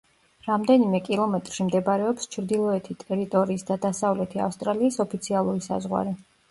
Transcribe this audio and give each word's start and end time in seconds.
რამდენიმე 0.45 1.01
კილომეტრში 1.07 1.67
მდებარეობს 1.67 2.31
ჩრდილოეთი 2.37 2.99
ტერიტორიის 3.07 3.69
და 3.71 3.81
დასავლეთი 3.87 4.45
ავსტრალიის 4.51 5.03
ოფიციალური 5.07 5.69
საზღვარი. 5.73 6.23